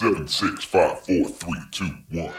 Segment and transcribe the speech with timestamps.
[0.00, 2.32] Seven, six, five, four, three, two, one.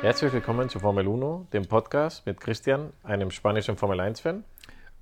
[0.00, 4.42] Herzlich willkommen zu Formel 1, dem Podcast mit Christian, einem spanischen Formel 1-Fan.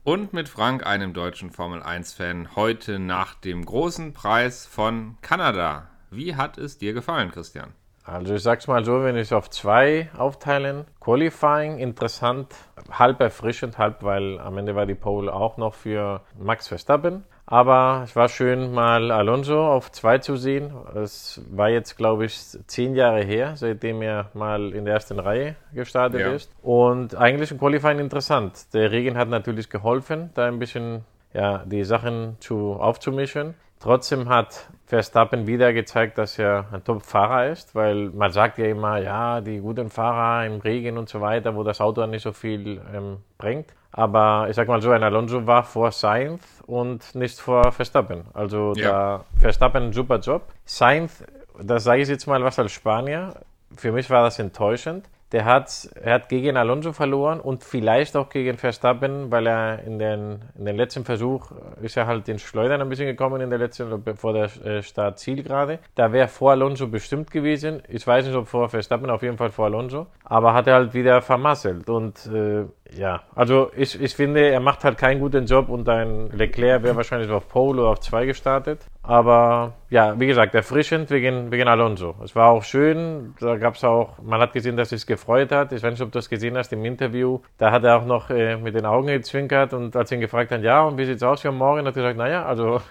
[0.02, 5.90] Und mit Frank, einem deutschen Formel 1-Fan, heute nach dem großen Preis von Kanada.
[6.10, 7.72] Wie hat es dir gefallen, Christian?
[8.04, 12.54] Also ich sag's mal so, wenn ich es auf zwei aufteilen, Qualifying interessant,
[12.90, 17.24] halb erfrischend, halb, weil am Ende war die Pole auch noch für Max Verstappen.
[17.46, 20.72] Aber es war schön, mal Alonso auf zwei zu sehen.
[20.94, 25.56] Es war jetzt, glaube ich, zehn Jahre her, seitdem er mal in der ersten Reihe
[25.74, 26.32] gestartet Ja.
[26.32, 26.52] ist.
[26.62, 28.72] Und eigentlich im Qualifying interessant.
[28.72, 33.54] Der Regen hat natürlich geholfen, da ein bisschen ja, die Sachen zu, aufzumischen.
[33.80, 38.98] Trotzdem hat Verstappen wieder gezeigt, dass er ein Top-Fahrer ist, weil man sagt ja immer,
[38.98, 42.80] ja, die guten Fahrer im Regen und so weiter, wo das Auto nicht so viel
[42.94, 43.72] ähm, bringt.
[43.92, 48.24] Aber ich sag mal so, ein Alonso war vor Sainz und nicht vor Verstappen.
[48.34, 48.90] Also Ja.
[48.90, 50.42] da Verstappen einen super Job.
[50.64, 51.24] Sainz,
[51.60, 53.34] das sage ich jetzt mal was als Spanier,
[53.76, 55.06] für mich war das enttäuschend.
[55.32, 59.98] Der hat, er hat gegen Alonso verloren und vielleicht auch gegen Verstappen, weil er in
[59.98, 63.60] den, in den letzten Versuch ist er halt in Schleudern ein bisschen gekommen in der
[63.60, 65.78] letzten, vor der äh, Startzielgerade.
[65.94, 67.82] Da wäre vor Alonso bestimmt gewesen.
[67.88, 70.06] Ich weiß nicht, ob vor Verstappen, auf jeden Fall vor Alonso.
[70.24, 71.88] Aber hat er halt wieder vermasselt.
[71.88, 72.64] Und äh,
[72.96, 76.96] ja, also ich, ich finde, er macht halt keinen guten Job und ein Leclerc wäre
[76.96, 78.80] wahrscheinlich auf Pole oder auf 2 gestartet.
[79.10, 82.14] Aber ja, wie gesagt, erfrischend wegen, wegen Alonso.
[82.22, 85.72] Es war auch schön, da gab es auch, man hat gesehen, dass es gefreut hat.
[85.72, 87.40] Ich weiß nicht, ob du das gesehen hast im Interview.
[87.58, 90.62] Da hat er auch noch äh, mit den Augen gezwinkert und als ihn gefragt hat,
[90.62, 92.82] ja, und wie sieht's aus für morgen, hat er gesagt, naja, also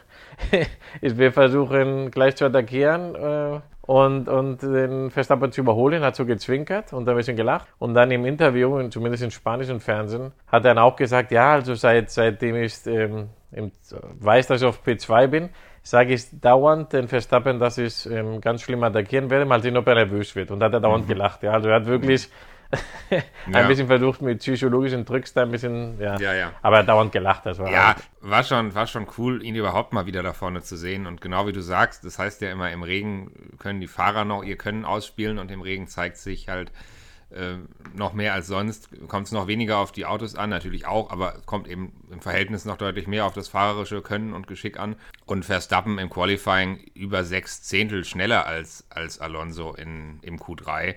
[1.01, 3.15] ich will versuchen, gleich zu attackieren.
[3.15, 7.65] Äh, und, und den Verstappen zu überholen, hat so gezwinkert und ein bisschen gelacht.
[7.79, 11.73] Und dann im Interview, zumindest im spanischen Fernsehen, hat er dann auch gesagt, ja, also
[11.73, 13.29] seit, seitdem ich ähm,
[14.19, 15.49] weiß, dass ich auf P2 bin,
[15.89, 19.87] sage ich dauernd den Verstappen, dass ich ähm, ganz schlimm attackieren werde, mal sehen, ob
[19.87, 20.51] er nervös wird.
[20.51, 21.43] Und hat er dauernd gelacht.
[21.43, 21.51] Ja.
[21.53, 22.29] Also er hat wirklich
[23.47, 23.67] ein Ja.
[23.67, 26.19] bisschen versucht, mit psychologischen Tricks da ein bisschen, ja.
[26.19, 26.51] Ja, ja.
[26.61, 27.45] Aber er hat dauernd gelacht.
[27.45, 30.77] Das war Ja, war schon, war schon cool, ihn überhaupt mal wieder da vorne zu
[30.77, 31.07] sehen.
[31.07, 34.43] Und genau wie du sagst, das heißt ja immer, im Regen können die Fahrer noch
[34.43, 36.71] ihr Können ausspielen und im Regen zeigt sich halt
[37.31, 37.57] äh,
[37.93, 38.89] noch mehr als sonst.
[39.07, 42.65] Kommt es noch weniger auf die Autos an, natürlich auch, aber kommt eben im Verhältnis
[42.65, 44.95] noch deutlich mehr auf das fahrerische Können und Geschick an.
[45.25, 50.95] Und Verstappen im Qualifying über sechs Zehntel schneller als, als Alonso in, im Q3.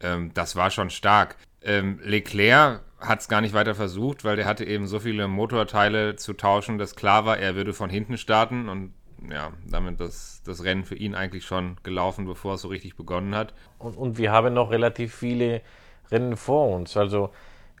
[0.00, 1.36] Ähm, das war schon stark.
[1.62, 6.16] Ähm, Leclerc hat es gar nicht weiter versucht, weil der hatte eben so viele Motorteile
[6.16, 8.94] zu tauschen, dass klar war, er würde von hinten starten und
[9.30, 13.34] ja, damit das, das Rennen für ihn eigentlich schon gelaufen, bevor es so richtig begonnen
[13.34, 13.54] hat.
[13.78, 15.62] Und, und wir haben noch relativ viele
[16.10, 16.96] Rennen vor uns.
[16.96, 17.30] Also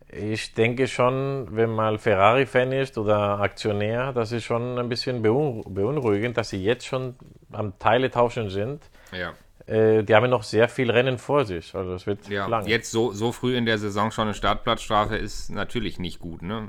[0.08, 5.68] ich denke schon, wenn mal Ferrari-Fan ist oder Aktionär, das ist schon ein bisschen beunru-
[5.68, 7.16] beunruhigend, dass sie jetzt schon
[7.52, 8.88] am Teile tauschen sind.
[9.12, 9.32] Ja.
[9.66, 11.74] Äh, die haben noch sehr viel Rennen vor sich.
[11.74, 12.66] Also es wird Ja, lang.
[12.66, 16.68] jetzt so, so früh in der Saison schon eine Startplatzstrafe ist natürlich nicht gut, ne?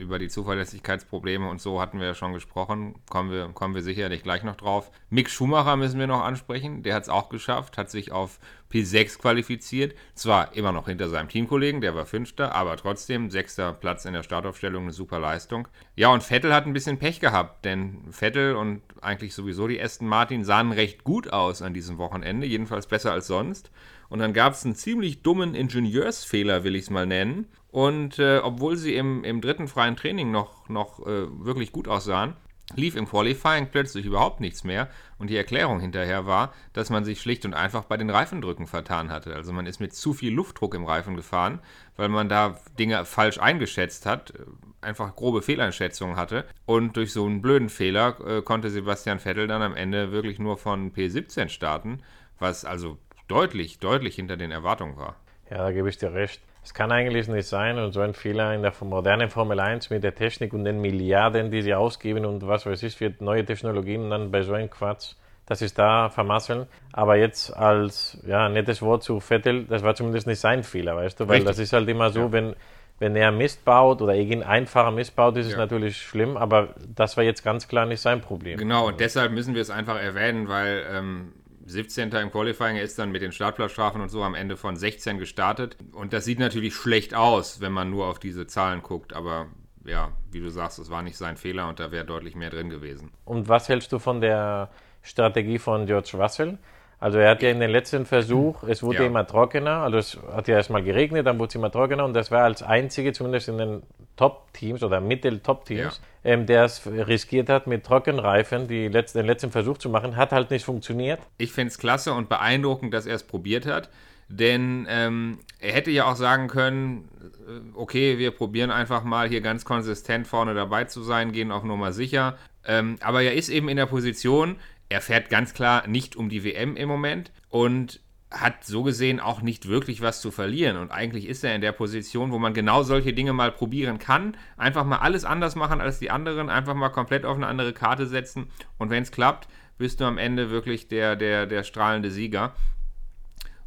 [0.00, 2.94] Über die Zuverlässigkeitsprobleme und so hatten wir ja schon gesprochen.
[3.10, 4.90] Kommen wir, kommen wir sicherlich gleich noch drauf.
[5.10, 6.82] Mick Schumacher müssen wir noch ansprechen.
[6.82, 8.38] Der hat es auch geschafft, hat sich auf
[8.72, 9.94] P6 qualifiziert.
[10.14, 14.22] Zwar immer noch hinter seinem Teamkollegen, der war Fünfter, aber trotzdem sechster Platz in der
[14.22, 15.68] Startaufstellung, eine super Leistung.
[15.96, 20.08] Ja, und Vettel hat ein bisschen Pech gehabt, denn Vettel und eigentlich sowieso die Aston
[20.08, 23.70] Martin sahen recht gut aus an diesem Wochenende, jedenfalls besser als sonst.
[24.10, 27.46] Und dann gab es einen ziemlich dummen Ingenieursfehler, will ich es mal nennen.
[27.70, 32.34] Und äh, obwohl sie im, im dritten freien Training noch, noch äh, wirklich gut aussahen,
[32.74, 34.88] lief im Qualifying plötzlich überhaupt nichts mehr.
[35.18, 39.10] Und die Erklärung hinterher war, dass man sich schlicht und einfach bei den Reifendrücken vertan
[39.10, 39.34] hatte.
[39.34, 41.60] Also man ist mit zu viel Luftdruck im Reifen gefahren,
[41.96, 44.32] weil man da Dinge falsch eingeschätzt hat,
[44.80, 46.46] einfach grobe Fehleinschätzungen hatte.
[46.66, 50.56] Und durch so einen blöden Fehler äh, konnte Sebastian Vettel dann am Ende wirklich nur
[50.56, 52.02] von P17 starten,
[52.38, 52.98] was also
[53.30, 55.16] deutlich, deutlich hinter den Erwartungen war.
[55.50, 56.40] Ja, da gebe ich dir recht.
[56.62, 60.04] Es kann eigentlich nicht sein und so ein Fehler in der modernen Formel 1 mit
[60.04, 64.10] der Technik und den Milliarden, die sie ausgeben und was weiß ich für neue Technologien
[64.10, 65.14] dann bei so einem Quatsch,
[65.46, 66.66] das ist da vermasseln.
[66.92, 71.18] Aber jetzt als ja, nettes Wort zu Vettel, das war zumindest nicht sein Fehler, weißt
[71.18, 71.48] du, weil Richtig.
[71.48, 72.54] das ist halt immer so, wenn,
[72.98, 75.58] wenn er Mist baut oder irgendein Fahrer Mist baut, ist es Ja.
[75.58, 78.58] natürlich schlimm, aber das war jetzt ganz klar nicht sein Problem.
[78.58, 81.32] Genau, und deshalb müssen wir es einfach erwähnen, weil ähm,
[81.70, 82.10] 17.
[82.12, 85.76] im Qualifying er ist dann mit den Startplatzstrafen und so am Ende von 16 gestartet.
[85.92, 89.46] Und das sieht natürlich schlecht aus, wenn man nur auf diese Zahlen guckt, aber
[89.84, 92.68] ja, wie du sagst, es war nicht sein Fehler und da wäre deutlich mehr drin
[92.70, 93.10] gewesen.
[93.24, 94.68] Und was hältst du von der
[95.02, 96.58] Strategie von George Russell?
[96.98, 99.06] Also er hat ja in den letzten Versuch, es wurde Ja.
[99.06, 102.30] immer trockener, also es hat ja erstmal geregnet, dann wurde es immer trockener und das
[102.30, 103.82] war als einzige, zumindest in den
[104.16, 109.78] Top-Teams oder Mittel-Top-Teams, ähm, der es riskiert hat, mit Trockenreifen die letzten, den letzten Versuch
[109.78, 111.20] zu machen, hat halt nicht funktioniert.
[111.38, 113.88] Ich finde es klasse und beeindruckend, dass er es probiert hat.
[114.28, 117.08] Denn ähm, er hätte ja auch sagen können,
[117.48, 121.64] äh, okay, wir probieren einfach mal hier ganz konsistent vorne dabei zu sein, gehen auf
[121.64, 122.38] Nummer sicher.
[122.64, 124.56] Ähm, aber er ist eben in der Position,
[124.88, 128.00] er fährt ganz klar nicht um die WM im Moment und
[128.30, 130.76] hat so gesehen auch nicht wirklich was zu verlieren.
[130.76, 134.36] Und eigentlich ist er in der Position, wo man genau solche Dinge mal probieren kann.
[134.56, 138.06] Einfach mal alles anders machen als die anderen, einfach mal komplett auf eine andere Karte
[138.06, 138.46] setzen.
[138.78, 139.48] Und wenn es klappt,
[139.78, 142.54] bist du am Ende wirklich der, der, der strahlende Sieger.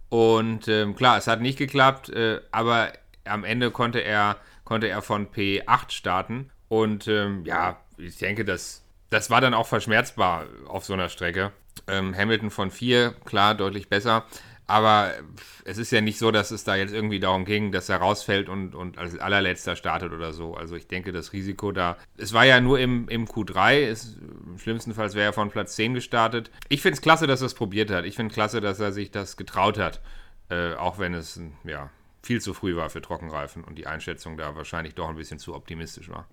[0.10, 2.94] Und ähm, klar, es hat nicht geklappt, äh, aber
[3.26, 6.52] am Ende konnte er, konnte er von P8 starten.
[6.70, 11.52] Und ähm, ja, ich denke, das, das war dann auch verschmerzbar auf so einer Strecke.
[11.88, 14.26] Ähm, Hamilton von 4, klar, deutlich besser.
[14.74, 15.12] Aber
[15.66, 18.50] es ist ja nicht so, dass es da jetzt irgendwie darum ging, dass er rausfällt
[18.50, 20.56] und, und als allerletzter startet oder so.
[20.56, 21.96] Also ich denke, das Risiko da.
[22.18, 24.18] Es war ja nur im, im Q3, es,
[24.48, 26.50] im schlimmsten Fall wäre er von Platz 10 gestartet.
[26.70, 28.06] Ich finde es klasse, dass er es probiert hat.
[28.06, 30.02] Ich finde klasse, dass er sich das getraut hat.
[30.50, 31.92] Äh, auch wenn es ja,
[32.24, 35.54] viel zu früh war für Trockenreifen und die Einschätzung da wahrscheinlich doch ein bisschen zu
[35.54, 36.26] optimistisch war.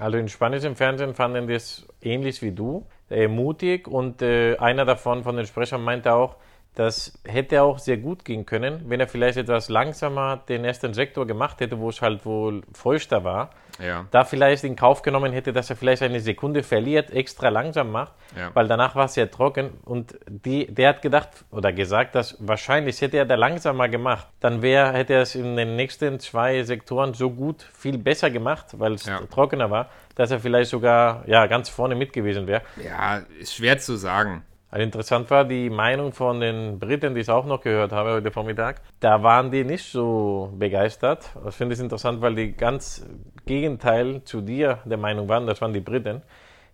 [0.00, 5.22] Also in spanischen Fernsehen fanden es ähnlich wie du, äh, mutig und äh, einer davon
[5.22, 6.38] von den Sprechern meinte auch,
[6.78, 11.26] das hätte auch sehr gut gehen können, wenn er vielleicht etwas langsamer den ersten Sektor
[11.26, 13.50] gemacht hätte, wo es halt wohl feuchter war.
[13.84, 14.06] Ja.
[14.12, 18.12] Da vielleicht in Kauf genommen hätte, dass er vielleicht eine Sekunde verliert, extra langsam macht,
[18.36, 18.50] Ja.
[18.54, 23.00] weil danach war es sehr trocken und die, der hat gedacht oder gesagt, dass wahrscheinlich
[23.00, 27.14] hätte er da langsamer gemacht, dann wäre, hätte er es in den nächsten zwei Sektoren
[27.14, 29.20] so gut viel besser gemacht, weil es Ja.
[29.30, 32.62] trockener war, dass er vielleicht sogar ja, ganz vorne mit gewesen wäre.
[32.84, 34.42] Ja, ist schwer zu sagen.
[34.70, 38.30] Also interessant war die Meinung von den Briten, die ich auch noch gehört habe heute
[38.30, 38.82] Vormittag.
[39.00, 41.30] Da waren die nicht so begeistert.
[41.42, 43.06] Das finde ich interessant, weil die ganz
[43.46, 45.46] Gegenteil zu dir der Meinung waren.
[45.46, 46.22] Das waren die Briten.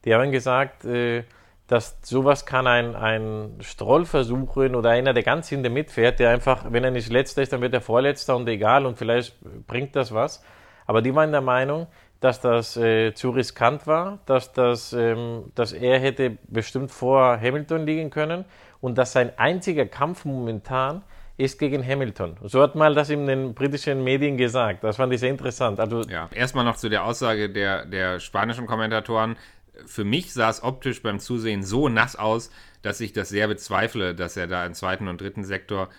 [0.05, 1.23] Die haben gesagt, äh,
[1.69, 6.67] dass sowas kann ein, ein Stroll versuchen oder einer, der ganz hinten mitfährt, der einfach,
[6.71, 9.37] wenn er nicht letzter ist, dann wird er vorletzter und egal und vielleicht
[9.67, 10.43] bringt das was.
[10.87, 11.87] Aber die waren der Meinung,
[12.25, 17.85] dass das äh, zu riskant war, dass, das, ähm, dass er hätte bestimmt vor Hamilton
[17.85, 18.47] liegen können
[18.81, 21.03] und dass sein einziger Kampf momentan
[21.37, 22.39] ist gegen Hamilton.
[22.43, 24.85] So hat mal das in den britischen Medien gesagt.
[24.85, 25.79] Das fand ich sehr interessant.
[25.79, 29.37] Also Ja, erstmal noch zu der Aussage der, der spanischen Kommentatoren.
[29.85, 32.51] Für mich sah es optisch beim Zusehen so nass aus,
[32.81, 35.91] dass ich das sehr bezweifle, dass er da im zweiten und dritten Sektor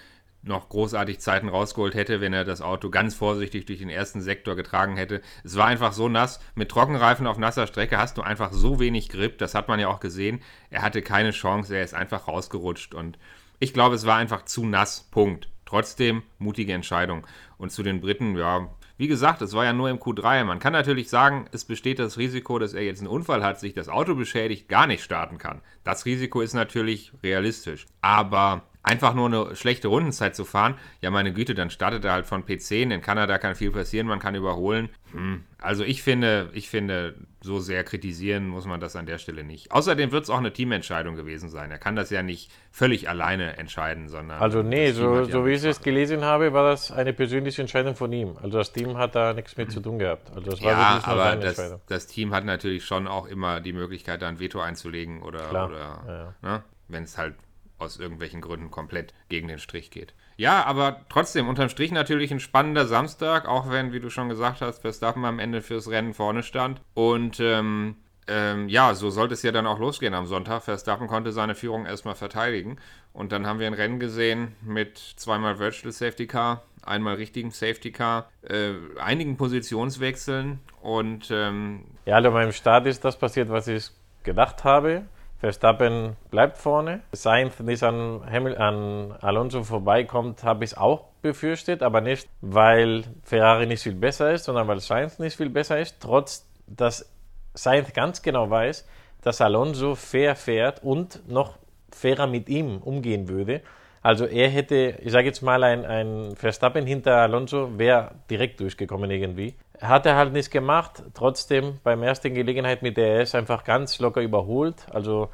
[0.46, 4.56] noch großartig Zeiten rausgeholt hätte, wenn er das Auto ganz vorsichtig durch den ersten Sektor
[4.56, 5.22] getragen hätte.
[5.44, 6.40] Es war einfach so nass.
[6.54, 9.38] Mit Trockenreifen auf nasser Strecke hast du einfach so wenig Grip.
[9.40, 10.42] Das hat man ja auch gesehen.
[10.70, 11.76] Er hatte keine Chance.
[11.76, 12.94] Er ist einfach rausgerutscht.
[12.94, 13.18] Und
[13.60, 15.08] ich glaube, es war einfach zu nass.
[15.12, 15.50] Punkt.
[15.66, 17.26] Trotzdem mutige Entscheidung.
[17.58, 20.44] Und zu den Briten, ja, wie gesagt, es war ja nur im Q3.
[20.44, 23.74] Man kann natürlich sagen, es besteht das Risiko, dass er jetzt einen Unfall hat, sich
[23.74, 25.62] das Auto beschädigt, gar nicht starten kann.
[25.84, 27.88] Das Risiko ist natürlich realistisch.
[28.02, 32.28] Aber einfach nur eine schlechte Rundenzeit zu fahren, ja meine Güte, dann startet er halt
[32.28, 32.94] von P10.
[32.94, 34.90] In Kanada kann viel passieren, man kann überholen.
[35.12, 35.44] Hm.
[35.60, 39.72] Also ich finde, ich finde, so sehr kritisieren muss man das an der Stelle nicht.
[39.72, 41.72] Außerdem wird es auch eine Teamentscheidung gewesen sein.
[41.72, 44.40] Er kann das ja nicht völlig alleine entscheiden, sondern.
[44.40, 47.96] Also nee, so, ja so wie ich es gelesen habe, war das eine persönliche Entscheidung
[47.96, 48.38] von ihm.
[48.42, 50.30] Also das Team hat da nichts mit zu tun gehabt.
[50.36, 51.82] Also das war Ja, aber das, Entscheidung.
[51.88, 55.70] das Team hat natürlich schon auch immer die Möglichkeit, da ein Veto einzulegen oder, Klar,
[55.70, 57.34] oder ne, wenn es halt
[57.78, 60.14] aus irgendwelchen Gründen komplett gegen den Strich geht.
[60.38, 64.62] Ja, aber trotzdem, unterm Strich natürlich ein spannender Samstag, auch wenn, wie du schon gesagt
[64.62, 66.82] hast, Verstappen am Ende fürs Rennen vorne stand.
[66.94, 67.96] Und ähm,
[68.28, 70.64] ähm, ja, so sollte es ja dann auch losgehen am Sonntag.
[70.64, 72.78] Verstappen konnte seine Führung erstmal verteidigen.
[73.14, 77.92] Und dann haben wir ein Rennen gesehen mit zweimal Virtual Safety Car, einmal richtigen Safety
[77.92, 83.90] Car, äh, einigen Positionswechseln und ähm, Ja, also beim Start ist das passiert, was ich
[84.24, 85.04] gedacht habe.
[85.46, 87.02] Verstappen bleibt vorne.
[87.12, 93.68] Sainz nicht an, Hamil an Alonso vorbeikommt, habe ich auch befürchtet, aber nicht, weil Ferrari
[93.68, 97.14] nicht viel besser ist, sondern weil Sainz nicht viel besser ist, trotz dass
[97.54, 98.88] Sainz ganz genau weiß,
[99.22, 101.60] dass Alonso fair fährt und noch
[101.92, 103.62] fairer mit ihm umgehen würde.
[104.06, 109.10] Also er hätte, ich sage jetzt mal, ein, ein Verstappen hinter Alonso wäre direkt durchgekommen
[109.10, 109.56] irgendwie.
[109.82, 111.02] Hat er halt nicht gemacht.
[111.16, 114.76] Trotzdem beim ersten Gelegenheit mit der RS einfach ganz locker überholt.
[114.94, 115.30] Also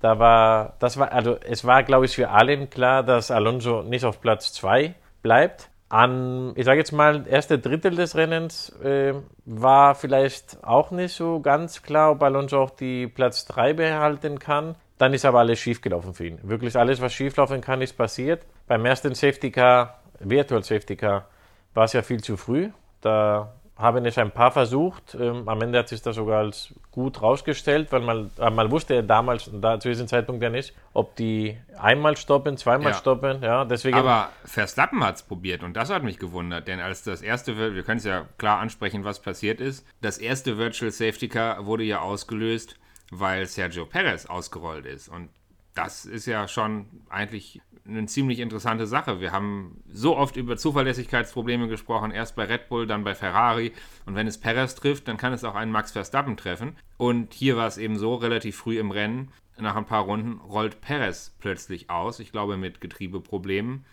[0.00, 4.04] da war, das war, also es war, glaube ich, für allen klar, dass Alonso nicht
[4.04, 5.70] auf Platz 2 bleibt.
[5.88, 9.14] An, ich sage jetzt mal, erste Drittel des Rennens äh,
[9.44, 14.74] war vielleicht auch nicht so ganz klar, ob Alonso auch die Platz 3 behalten kann.
[14.98, 16.38] Dann ist aber alles schiefgelaufen für ihn.
[16.42, 18.42] Wirklich alles, was schieflaufen kann, ist passiert.
[18.66, 21.26] Beim ersten Safety Car, Virtual Safety Car,
[21.74, 22.70] war es ja viel zu früh.
[23.02, 25.14] Da haben es ein paar versucht.
[25.20, 28.94] Ähm, am Ende hat sich das sogar als gut rausgestellt, weil man, äh, man wusste
[28.94, 32.96] ja damals, da zu diesem Zeitpunkt ja nicht, ob die einmal stoppen, zweimal Ja.
[32.98, 33.42] stoppen.
[33.42, 37.20] Ja, deswegen, Aber Verstappen hat es probiert und das hat mich gewundert, denn als das
[37.20, 41.66] erste, wir können es ja klar ansprechen, was passiert ist, das erste Virtual Safety Car
[41.66, 42.76] wurde ja ausgelöst,
[43.10, 45.28] weil Sergio Perez ausgerollt ist und
[45.76, 49.20] das ist ja schon eigentlich eine ziemlich interessante Sache.
[49.20, 53.72] Wir haben so oft über Zuverlässigkeitsprobleme gesprochen, erst bei Red Bull, dann bei Ferrari.
[54.06, 56.76] Und wenn es Perez trifft, dann kann es auch einen Max Verstappen treffen.
[56.96, 60.80] Und hier war es eben so, relativ früh im Rennen, nach ein paar Runden, rollt
[60.80, 63.84] Perez plötzlich aus, ich glaube mit Getriebeproblemen,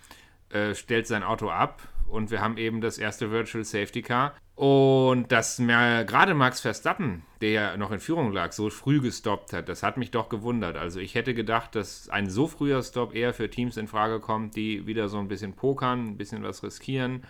[0.49, 4.35] äh, stellt sein Auto ab und wir haben eben das erste Virtual Safety Car.
[4.55, 9.67] Und dass gerade Max Verstappen, der ja noch in Führung lag, so früh gestoppt hat,
[9.67, 10.77] das hat mich doch gewundert.
[10.77, 14.55] Also ich hätte gedacht, dass ein so früher Stop eher für Teams in Frage kommt,
[14.55, 17.23] die wieder so ein bisschen pokern, ein bisschen was riskieren,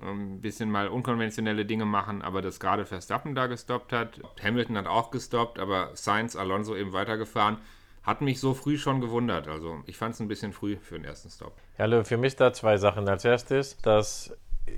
[0.00, 4.20] ein bisschen mal unkonventionelle Dinge machen, aber dass gerade Verstappen da gestoppt hat.
[4.40, 7.58] Hamilton hat auch gestoppt, aber Sainz, Alonso eben weitergefahren.
[8.04, 9.48] Hat mich so früh schon gewundert.
[9.48, 11.52] Also ich fand es ein bisschen früh für den ersten Stop.
[11.78, 13.08] Ja, für mich da zwei Sachen.
[13.08, 14.34] Als erstes, dass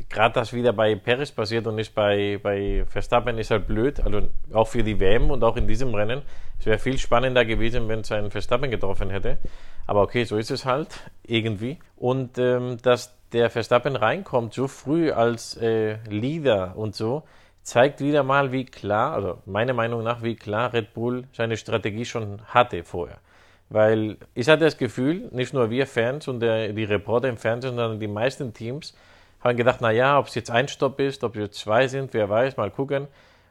[0.08, 4.00] gerade das wieder bei Perez passiert und nicht bei, bei Verstappen ist halt blöd.
[4.00, 6.22] Also auch für die WM und auch in diesem Rennen.
[6.58, 9.38] Es wäre viel spannender gewesen, wenn es einen Verstappen getroffen hätte.
[9.86, 10.88] Aber okay, so ist es halt
[11.24, 11.78] irgendwie.
[11.96, 17.22] Und ähm, dass der Verstappen reinkommt so früh als äh, Leader und so,
[17.62, 22.04] zeigt wieder mal, wie klar, also meiner Meinung nach, wie klar Red Bull seine Strategie
[22.04, 23.18] schon hatte vorher.
[23.70, 27.76] Weil ich hatte das Gefühl, nicht nur wir Fans und der, die Reporter im Fernsehen,
[27.76, 28.94] sondern die meisten Teams
[29.42, 32.28] haben gedacht, naja, ob es jetzt ein Stopp ist, ob es jetzt zwei sind, wer
[32.28, 33.08] weiß, mal gucken.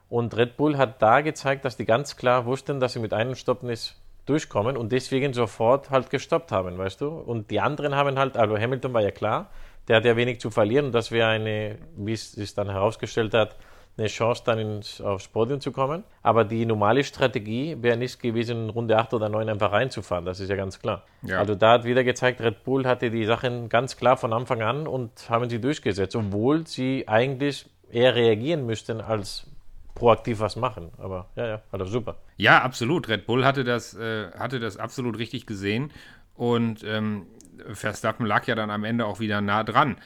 [0.08, 3.34] Und Red Bull hat da gezeigt, dass die ganz klar wussten, dass sie mit einem
[3.34, 3.96] Stopp nicht
[4.26, 7.08] durchkommen und deswegen sofort halt gestoppt haben, weißt du?
[7.08, 9.50] Und die anderen haben halt, also Hamilton war ja klar,
[9.88, 13.34] der hat ja wenig zu verlieren und das wäre eine, wie es sich dann herausgestellt
[13.34, 13.56] hat,
[13.96, 16.04] eine Chance, dann ins, aufs Podium zu kommen.
[16.22, 20.40] Aber die normale Strategie wäre nicht gewesen, in Runde 8 oder 9 einfach reinzufahren, das
[20.40, 21.04] ist ja ganz klar.
[21.22, 21.38] Ja.
[21.38, 24.86] Also da hat wieder gezeigt, Red Bull hatte die Sachen ganz klar von Anfang an
[24.86, 29.46] und haben sie durchgesetzt, obwohl sie eigentlich eher reagieren müssten, als
[29.94, 30.90] proaktiv was machen.
[30.98, 32.16] Aber ja, ja, also super.
[32.36, 33.08] Ja, absolut.
[33.08, 35.92] Red Bull hatte das, äh, hatte das absolut richtig gesehen.
[36.34, 37.26] Und ähm,
[37.72, 39.96] Verstappen lag ja dann am Ende auch wieder nah dran.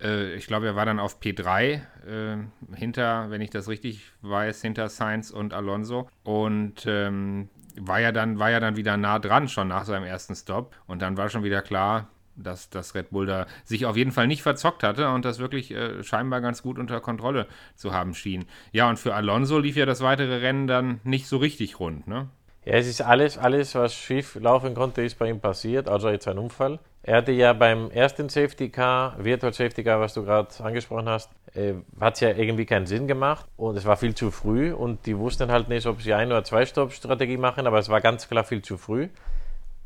[0.00, 2.36] Äh, ich glaube, er war dann auf P3 äh,
[2.74, 6.08] hinter, wenn ich das richtig weiß, hinter Sainz und Alonso.
[6.24, 7.48] Und ähm,
[7.80, 10.74] war, ja dann, war ja dann wieder nah dran schon nach seinem ersten Stop.
[10.86, 14.26] Und dann war schon wieder klar, dass das Red Bull da sich auf jeden Fall
[14.26, 18.46] nicht verzockt hatte und das wirklich äh, scheinbar ganz gut unter Kontrolle zu haben schien.
[18.72, 22.28] Ja, und für Alonso lief ja das weitere Rennen dann nicht so richtig rund, ne?
[22.64, 26.28] Ja, es ist alles, alles, was schief laufen konnte, ist bei ihm passiert, also jetzt
[26.28, 26.78] ein Unfall.
[27.08, 31.30] Er hatte ja beim ersten Safety Car, Virtual Safety Car, was du gerade angesprochen hast,
[31.54, 35.06] äh, hat es ja irgendwie keinen Sinn gemacht und es war viel zu früh und
[35.06, 38.28] die wussten halt nicht, ob sie ein- oder zwei Stopp-Strategie machen, aber es war ganz
[38.28, 39.08] klar viel zu früh.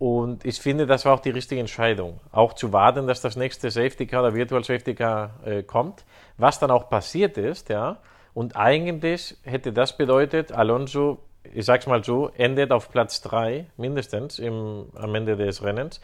[0.01, 2.19] Und ich finde, das war auch die richtige Entscheidung.
[2.33, 6.05] Auch zu warten, dass das nächste Safety Car oder Virtual Safety Car äh, kommt.
[6.39, 7.99] Was dann auch passiert ist, ja.
[8.35, 11.21] Und eigentlich hätte das bedeutet, Alonso,
[11.55, 16.01] ich sag's mal so, endet auf Platz 3 mindestens im, am Ende des Rennens.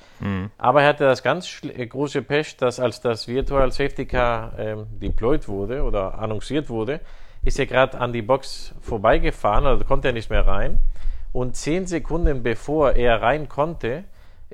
[0.58, 4.86] Aber er hatte das ganz äh, große Pech, dass als das Virtual Safety Car ähm,
[5.00, 7.00] deployed wurde oder annonciert wurde,
[7.44, 10.80] ist er gerade an die Box vorbeigefahren, also konnte er nicht mehr rein.
[11.32, 14.04] Und zehn Sekunden bevor er rein konnte,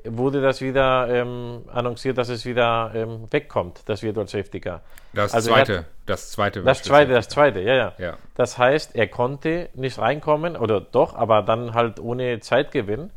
[0.03, 4.81] wurde das wieder ähm, annonciert, dass es wieder ähm, wegkommt, das Virtual Safety Car.
[5.13, 6.61] Das Also er hat- zweite, das zweite.
[6.63, 8.17] Das zweite, das zweite, ja, ja, Ja.
[8.35, 13.09] Das heißt, er konnte nicht reinkommen, oder doch, aber dann halt ohne Zeitgewinn.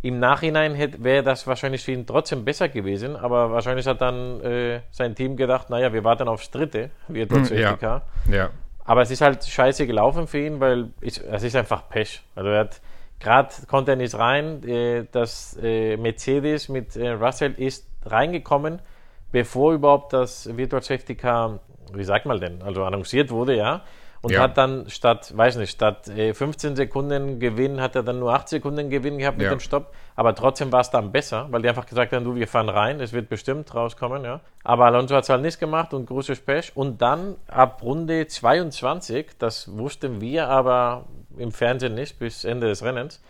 [0.00, 4.80] Im Nachhinein wäre das wahrscheinlich für ihn trotzdem besser gewesen, aber wahrscheinlich hat dann äh,
[4.92, 7.76] sein Team gedacht, naja, wir warten aufs dritte Virtual Safety ja.
[7.76, 8.02] Car.
[8.30, 8.50] Ja.
[8.84, 12.22] Aber es ist halt scheiße gelaufen für ihn, weil ich, es ist einfach Pech.
[12.36, 12.80] Also er hat
[13.20, 14.62] gerade konnte er nicht rein.
[14.66, 18.80] Äh, das äh, Mercedes mit äh, Russell ist reingekommen,
[19.32, 21.60] bevor überhaupt das Virtual Safety Car,
[21.92, 23.82] wie sagt man denn, also annonciert wurde, ja.
[24.20, 24.40] Und Ja.
[24.42, 28.48] hat dann statt, weiß nicht, statt äh, 15 Sekunden Gewinn, hat er dann nur 8
[28.48, 29.50] Sekunden Gewinn gehabt mit Ja.
[29.50, 29.92] dem Stopp.
[30.16, 33.00] Aber trotzdem war es dann besser, weil die einfach gesagt haben, du, wir fahren rein,
[33.00, 34.40] es wird bestimmt rauskommen, ja.
[34.64, 36.72] Aber Alonso hat es halt nicht gemacht und großes Pech.
[36.74, 41.04] Und dann ab Runde 22, das wussten wir aber
[41.38, 43.22] im Fernsehen nicht bis Ende des Rennens,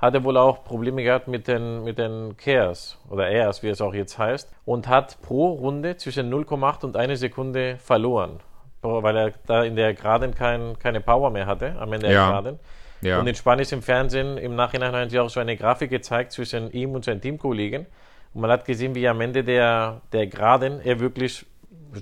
[0.00, 3.80] hat er wohl auch Probleme gehabt mit den, mit den Cares oder Airs, wie es
[3.80, 8.40] auch jetzt heißt, und hat pro Runde zwischen 0,8 und 1 Sekunde verloren
[8.86, 12.12] weil er da in der Geraden kein, keine Power mehr hatte, am Ende Ja.
[12.12, 12.58] der Geraden.
[13.02, 13.20] Ja.
[13.20, 16.92] Und in spanischen Fernsehen im Nachhinein haben sie auch so eine Grafik gezeigt zwischen ihm
[16.92, 17.86] und seinen Teamkollegen.
[18.34, 21.46] Und man hat gesehen, wie am Ende der, der Geraden er wirklich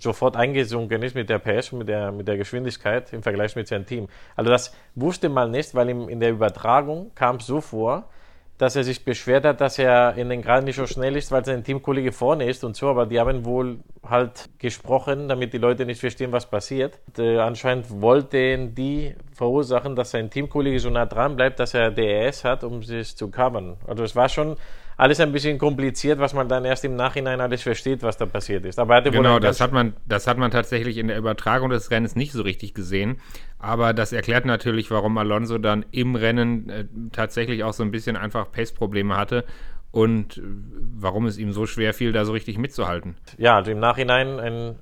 [0.00, 3.86] sofort eingesunken ist mit der PS, mit der, mit der Geschwindigkeit im Vergleich mit seinem
[3.86, 4.08] Team.
[4.36, 8.08] Also das wusste man nicht, weil ihm in der Übertragung kam es so vor,
[8.58, 11.44] dass er sich beschwert hat, dass er in den Graden nicht so schnell ist, weil
[11.44, 15.84] sein Teamkollege vorne ist und so, aber die haben wohl halt gesprochen, damit die Leute
[15.84, 17.00] nicht verstehen, was passiert.
[17.08, 21.90] Und, äh, anscheinend wollten die verursachen, dass sein Teamkollege so nah dran bleibt, dass er
[21.90, 23.76] DRS hat, um sich zu covern.
[23.88, 24.56] Also es war schon
[24.96, 28.64] alles ein bisschen kompliziert, was man dann erst im Nachhinein alles versteht, was da passiert
[28.64, 28.78] ist.
[28.78, 32.16] Aber er Genau, das hat, man, das hat man tatsächlich in der Übertragung des Rennens
[32.16, 33.20] nicht so richtig gesehen.
[33.58, 38.16] Aber das erklärt natürlich, warum Alonso dann im Rennen äh, tatsächlich auch so ein bisschen
[38.16, 39.44] einfach Pace-Probleme hatte
[39.90, 40.42] und äh,
[40.96, 43.16] warum es ihm so schwer fiel, da so richtig mitzuhalten.
[43.38, 44.76] ja, also im Nachhinein ein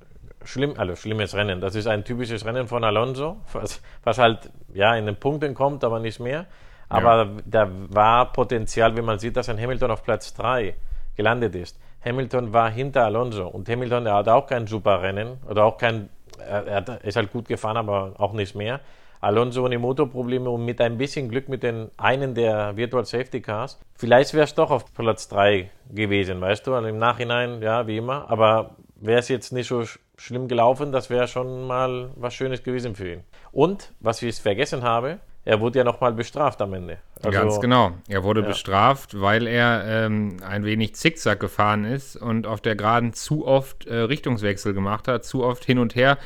[0.45, 1.61] schlimm, also schlimmes Rennen.
[1.61, 5.83] Das ist ein typisches Rennen von Alonso, was, was halt ja in den Punkten kommt,
[5.83, 6.45] aber nicht mehr.
[6.93, 10.75] Aber da war Potenzial, wie man sieht, dass ein Hamilton auf Platz 3
[11.15, 11.79] gelandet ist.
[12.03, 17.03] Hamilton war hinter Alonso und Hamilton, hat auch kein super Rennen oder auch kein, er,
[17.03, 18.81] ist halt gut gefahren, aber auch nicht mehr.
[19.21, 23.79] Alonso ohne Motorprobleme und mit ein bisschen Glück mit den einen der Virtual Safety Cars.
[23.95, 26.73] Vielleicht wäre es doch auf Platz 3 gewesen, weißt du?
[26.73, 28.29] Also im Nachhinein, ja, wie immer.
[28.29, 32.63] Aber wäre es jetzt nicht so sch schlimm gelaufen, das wäre schon mal was Schönes
[32.63, 33.23] gewesen für ihn.
[33.51, 36.97] Und, was ich vergessen habe, er wurde ja nochmal bestraft am Ende.
[37.21, 37.91] Also, Ganz genau.
[38.07, 43.13] Er wurde bestraft, weil er ähm, ein wenig zickzack gefahren ist und auf der Geraden
[43.13, 46.17] zu oft äh, Richtungswechsel gemacht hat, zu oft hin und her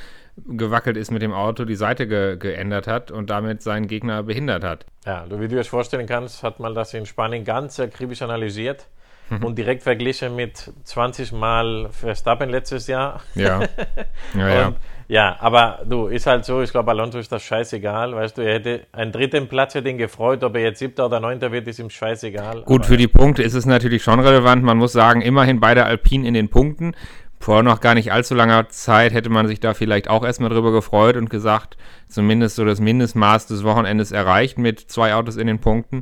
[0.45, 4.63] gewackelt ist mit dem Auto, die Seite ge geändert hat und damit seinen Gegner behindert
[4.63, 4.85] hat.
[5.03, 8.87] Ja, wie du es vorstellen kannst, hat man das in Spanien ganz akribisch analysiert
[9.29, 9.43] Mhm.
[9.43, 13.21] und direkt verglichen mit 20 Mal Verstappen letztes Jahr.
[13.35, 13.61] Ja.
[14.33, 14.73] Ja, ja.
[15.09, 18.55] Ja, aber du, ist halt so, ich glaube, Alonso ist das scheißegal, weißt du, er
[18.55, 21.79] hätte einen dritten Platz, hätte ihn gefreut, ob er jetzt siebter oder neunter wird, ist
[21.79, 22.63] ihm scheißegal.
[22.63, 24.63] Gut, für die Punkte ist es natürlich schon relevant.
[24.63, 26.93] Man muss sagen, immerhin beide Alpinen in den Punkten.
[27.39, 30.71] Vor noch gar nicht allzu langer Zeit hätte man sich da vielleicht auch erstmal drüber
[30.71, 31.77] gefreut und gesagt,
[32.09, 36.01] zumindest so das Mindestmaß des Wochenendes erreicht mit zwei Autos in den Punkten.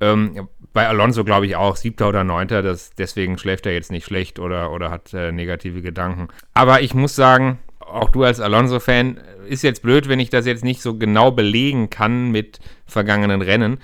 [0.00, 4.06] Ähm, bei Alonso glaube ich auch, siebter oder neunter, das, deswegen schläft er jetzt nicht
[4.06, 6.28] schlecht oder, oder hat äh, negative Gedanken.
[6.54, 7.58] Aber ich muss sagen,
[7.90, 11.90] auch du als Alonso-Fan, ist jetzt blöd, wenn ich das jetzt nicht so genau belegen
[11.90, 13.78] kann mit vergangenen Rennen.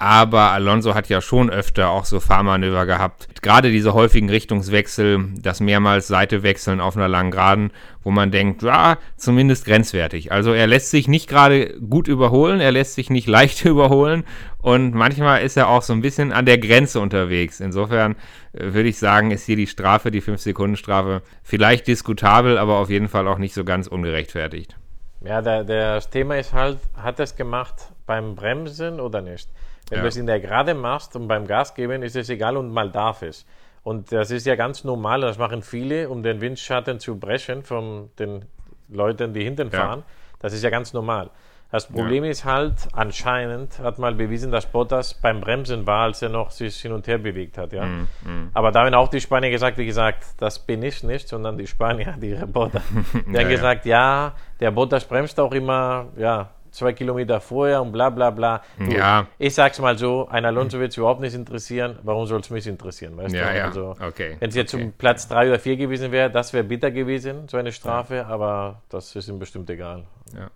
[0.00, 3.42] Aber Alonso hat ja schon öfter auch so Fahrmanöver gehabt.
[3.42, 7.70] Gerade diese häufigen Richtungswechsel, das mehrmals Seite wechseln auf einer langen Geraden,
[8.02, 10.32] wo man denkt, ja, zumindest grenzwertig.
[10.32, 14.24] Also er lässt sich nicht gerade gut überholen, er lässt sich nicht leicht überholen
[14.56, 17.60] und manchmal ist er auch so ein bisschen an der Grenze unterwegs.
[17.60, 18.16] Insofern
[18.54, 23.08] äh, würde ich sagen, ist hier die Strafe, die 5-Sekunden-Strafe, vielleicht diskutabel, aber auf jeden
[23.08, 24.78] Fall auch nicht so ganz ungerechtfertigt.
[25.22, 29.50] Ja, das Thema ist halt, hat er es gemacht beim Bremsen oder nicht?
[29.90, 30.02] Wenn Ja.
[30.02, 32.90] du es in der Gerade machst und beim Gas geben, ist es egal und mal
[32.90, 33.44] darf es.
[33.82, 38.10] Und das ist ja ganz normal, das machen viele, um den Windschatten zu brechen von
[38.18, 38.44] den
[38.88, 39.78] Leuten, die hinten Ja.
[39.78, 40.02] fahren.
[40.38, 41.30] Das ist ja ganz normal.
[41.72, 46.28] Das Problem ist halt, anscheinend hat mal bewiesen, dass Bottas beim Bremsen war, als er
[46.28, 47.72] noch sich hin und her bewegt hat.
[47.72, 47.84] Ja?
[47.84, 51.56] Mhm, Aber da haben auch die Spanier gesagt, wie gesagt, das bin ich nicht, sondern
[51.56, 52.82] die Spanier, die Reporter.
[53.12, 53.48] Die Ja, haben ja.
[53.48, 58.62] gesagt, ja, der Bottas bremst auch immer, ja, zwei Kilometer vorher und bla bla bla.
[58.78, 59.26] Du, Ja.
[59.38, 61.98] Ich sag's mal so, ein Alonso wird es überhaupt nicht interessieren.
[62.02, 63.16] Warum soll es mich interessieren?
[63.16, 63.56] Weißt Ja, du?
[63.56, 64.84] ja, Also, okay, Wenn es jetzt okay.
[64.84, 68.82] um Platz drei oder vier gewesen wäre, das wäre bitter gewesen, so eine Strafe, aber
[68.88, 70.04] das ist ihm bestimmt egal.
[70.32, 70.48] Ja.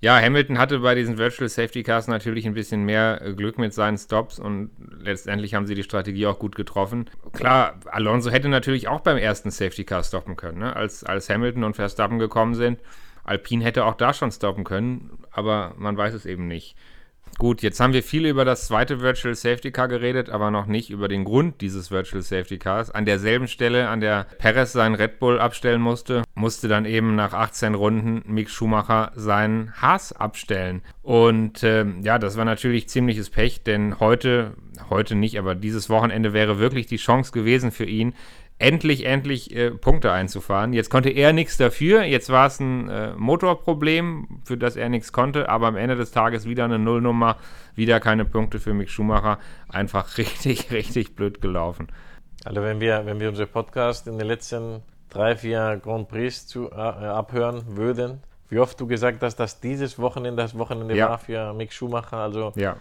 [0.00, 3.74] ja, Hamilton hatte bei diesen Virtual Safety Cars natürlich ein bisschen mehr äh, Glück mit
[3.74, 7.10] seinen Stops und letztendlich haben sie die Strategie auch gut getroffen.
[7.32, 10.76] Klar, Alonso hätte natürlich auch beim ersten Safety Car stoppen können, ne?
[10.76, 12.78] als, als Hamilton und Verstappen gekommen sind.
[13.24, 16.76] Alpine hätte auch da schon stoppen können, aber man weiß es eben nicht.
[17.38, 20.88] Gut, jetzt haben wir viel über das zweite Virtual Safety Car geredet, aber noch nicht
[20.88, 22.90] über den Grund dieses Virtual Safety Cars.
[22.90, 27.34] An derselben Stelle, an der Perez seinen Red Bull abstellen musste, musste dann eben nach
[27.34, 30.80] 18 Runden Mick Schumacher seinen Haas abstellen.
[31.02, 34.54] Und ähm, ja, das war natürlich ziemliches Pech, denn heute,
[34.88, 38.14] heute nicht, aber dieses Wochenende wäre wirklich die Chance gewesen für ihn,
[38.58, 40.72] endlich, endlich äh, Punkte einzufahren.
[40.72, 42.02] Jetzt konnte er nichts dafür.
[42.04, 45.48] Jetzt war es ein äh, Motorproblem, für das er nichts konnte.
[45.48, 47.36] Aber am Ende des Tages wieder eine Nullnummer,
[47.74, 49.38] wieder keine Punkte für Mick Schumacher.
[49.68, 51.88] Einfach richtig, richtig blöd gelaufen.
[52.44, 56.70] Also wenn wir, wenn wir unseren Podcast in den letzten drei, vier Grand Prix zu,
[56.70, 61.10] äh, abhören würden, wie oft du gesagt hast, dass dieses Wochenende das Wochenende Ja.
[61.10, 62.18] war für Mick Schumacher.
[62.18, 62.76] Also Ja.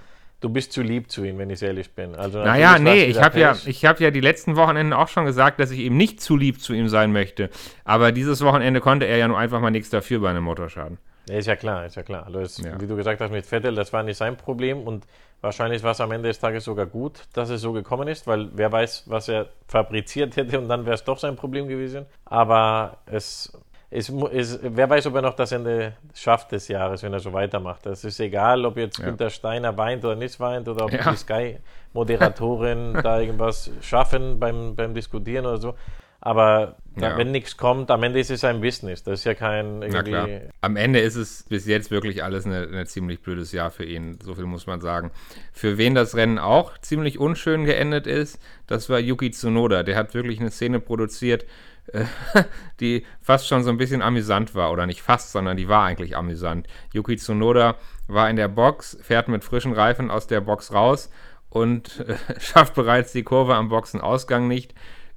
[0.45, 2.13] Du bist zu lieb zu ihm, wenn ich ehrlich bin.
[2.15, 5.59] Also naja, nee, ich habe ja, ich hab ja die letzten Wochenenden auch schon gesagt,
[5.59, 7.49] dass ich ihm nicht zu lieb zu ihm sein möchte.
[7.83, 10.99] Aber dieses Wochenende konnte er ja nur einfach mal nichts dafür bei einem Motorschaden.
[11.27, 12.27] Ja, ist ja klar, ist ja klar.
[12.27, 12.79] Also es, Ja.
[12.79, 15.07] wie du gesagt hast mit Vettel, das war nicht sein Problem und
[15.41, 18.49] wahrscheinlich war es am Ende des Tages sogar gut, dass es so gekommen ist, weil
[18.53, 22.05] wer weiß, was er fabriziert hätte und dann wäre es doch sein Problem gewesen.
[22.25, 23.51] Aber es,
[23.95, 27.31] es, es, wer weiß, ob er noch das Ende schafft des Jahres, wenn er so
[27.33, 27.85] weitermacht.
[27.85, 29.05] Das ist egal, ob jetzt Ja.
[29.05, 31.11] Günther Steiner weint oder nicht weint oder ob Ja.
[31.11, 35.75] die Sky-Moderatoren da irgendwas schaffen beim, beim Diskutieren oder so.
[36.21, 37.17] Aber da, Ja.
[37.17, 39.03] wenn nichts kommt, am Ende ist es ein Business.
[39.03, 40.09] Das ist ja kein Na irgendwie.
[40.11, 40.27] klar.
[40.61, 44.17] Am Ende ist es bis jetzt wirklich alles ein ziemlich blödes Jahr für ihn.
[44.23, 45.11] So viel muss man sagen.
[45.53, 49.83] Für wen das Rennen auch ziemlich unschön geendet ist, das war Yuki Tsunoda.
[49.83, 51.45] Der hat wirklich eine Szene produziert,
[52.79, 54.71] die fast schon so ein bisschen amüsant war.
[54.71, 56.67] Oder nicht fast, sondern die war eigentlich amüsant.
[56.93, 57.75] Yuki Tsunoda
[58.07, 61.09] war in der Box, fährt mit frischen Reifen aus der Box raus
[61.49, 64.73] und äh, schafft bereits die Kurve am Boxenausgang nicht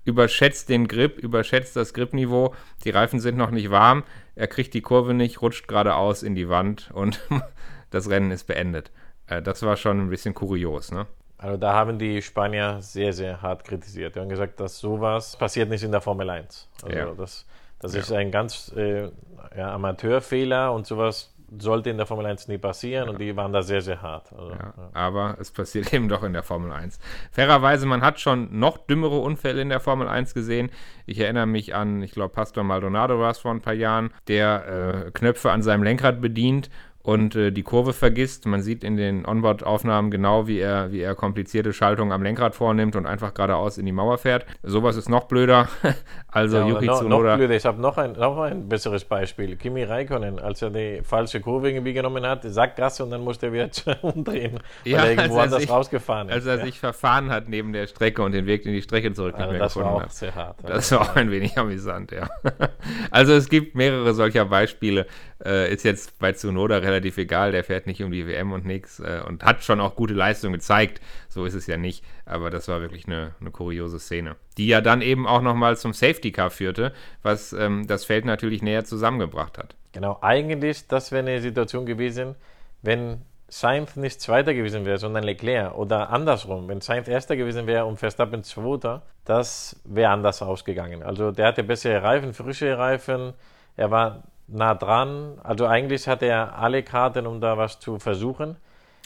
[0.09, 2.55] überschätzt den Grip, überschätzt das Gripniveau.
[2.85, 4.05] Die Reifen sind noch nicht warm.
[4.35, 7.21] Er kriegt die Kurve nicht, rutscht geradeaus in die Wand und
[7.91, 8.91] das Rennen ist beendet.
[9.27, 11.07] Äh, das war schon ein bisschen kurios, ne?
[11.39, 14.17] Also da haben die Spanier sehr, sehr hart kritisiert.
[14.17, 16.69] Die haben gesagt, dass sowas passiert nicht in der Formel 1.
[16.83, 17.07] Also Ja.
[17.17, 17.47] das,
[17.79, 18.01] das Ja.
[18.01, 19.09] ist ein ganz äh,
[19.57, 23.63] ja, Amateurfehler und sowas sollte in der Formel 1 nie passieren und die waren da
[23.63, 24.31] sehr, sehr hart.
[24.33, 24.91] Also, Ja, ja.
[24.93, 26.99] aber es passiert eben doch in der Formel 1.
[27.33, 30.71] Fairerweise, man hat schon noch dümmere Unfälle in der Formel 1 gesehen.
[31.07, 35.07] Ich erinnere mich an, ich glaube, Pastor Maldonado war es vor ein paar Jahren, der
[35.07, 36.69] äh, Knöpfe an seinem Lenkrad bedient
[37.09, 38.45] und äh, die Kurve vergisst.
[38.45, 42.97] Man sieht in den Onboard-Aufnahmen genau, wie er, wie er komplizierte Schaltungen am Lenkrad vornimmt
[42.97, 44.45] und einfach geradeaus in die Mauer fährt.
[44.63, 45.69] Sowas ist noch blöder.
[46.31, 47.37] also Ja, Yuki noch, noch Tsunoda.
[47.37, 49.57] blöder, ich habe noch ein, noch ein besseres Beispiel.
[49.57, 53.53] Kimi Räikkönen, als er die falsche Kurve irgendwie genommen hat, Sackgasse und dann musste er
[53.55, 53.71] wieder
[54.03, 56.35] umdrehen, weil Ja, er irgendwo er anders sich- rausgefahren ist.
[56.35, 56.65] Als er ja.
[56.67, 59.53] sich verfahren hat neben der Strecke und den Weg in die Strecke zurück nicht also
[59.53, 60.13] mehr das war gefunden auch hat.
[60.13, 60.57] sehr hart.
[60.67, 62.29] Das war auch ein wenig amüsant, ja.
[63.11, 65.07] Also es gibt mehrere solcher Beispiele.
[65.45, 68.99] Äh, ist jetzt bei Tsunoda relativ egal, der fährt nicht um die WM und nix
[68.99, 71.01] äh, und hat schon auch gute Leistung gezeigt.
[71.29, 74.35] So ist es ja nicht, aber das war wirklich eine, eine kuriose Szene.
[74.57, 78.63] Die ja dann eben auch nochmal zum Safety Car führte, was ähm, das Feld natürlich
[78.63, 79.77] näher zusammengebracht hat.
[79.93, 82.35] Genau, eigentlich, das wäre eine Situation gewesen,
[82.83, 87.87] wenn Sainz nicht Zweiter gewesen wäre, sondern Leclerc oder andersrum, wenn Sainz Erster gewesen wäre
[87.87, 91.03] und Verstappen Zweiter, das wäre anders ausgegangen.
[91.03, 93.33] Also der hatte bessere Reifen, frische Reifen,
[93.77, 98.57] er war nah dran, also eigentlich hat er alle Karten, um da was zu versuchen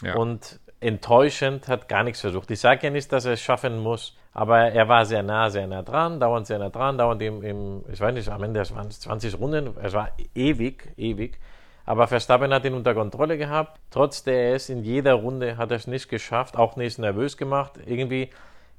[0.01, 0.15] Ja.
[0.15, 2.51] und enttäuschend hat gar nichts versucht.
[2.51, 5.67] Ich sage ja nicht, dass er es schaffen muss, aber er war sehr nah, sehr
[5.67, 8.87] nah dran, dauernd sehr nah dran, dauernd im, im ich weiß nicht, am Ende waren
[8.87, 11.39] es 20 Runden, es war ewig, ewig.
[11.85, 13.77] Aber Verstappen hat ihn unter Kontrolle gehabt.
[13.91, 17.73] Trotz der ES in jeder Runde hat er es nicht geschafft, auch nicht nervös gemacht.
[17.85, 18.29] Irgendwie,